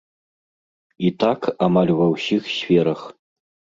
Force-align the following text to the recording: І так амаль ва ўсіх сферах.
І 1.09 1.11
так 1.23 1.41
амаль 1.67 1.93
ва 1.99 2.07
ўсіх 2.15 2.41
сферах. 2.57 2.99